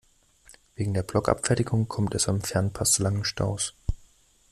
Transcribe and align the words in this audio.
Wegen 0.75 0.95
der 0.95 1.03
Blockabfertigung 1.03 1.87
kommt 1.87 2.15
es 2.15 2.27
am 2.27 2.41
Fernpass 2.41 2.93
zu 2.93 3.03
langen 3.03 3.23
Staus. 3.23 3.75